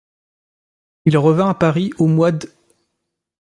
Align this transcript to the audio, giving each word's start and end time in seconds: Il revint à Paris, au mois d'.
Il 1.05 1.15
revint 1.15 1.49
à 1.51 1.53
Paris, 1.53 1.91
au 1.99 2.07
mois 2.07 2.31
d'. 2.31 2.49